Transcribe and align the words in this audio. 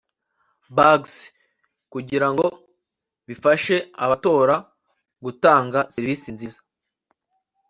Bags) 0.77 1.11
kugira 1.93 2.27
ngo 2.33 2.45
bifashe 3.27 3.75
abatora 4.03 4.55
gutanga 5.25 5.79
serivisi 5.93 6.27
nziza 6.35 6.59